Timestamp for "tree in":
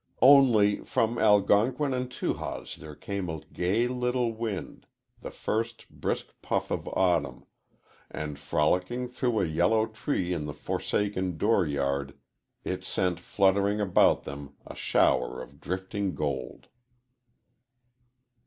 9.85-10.45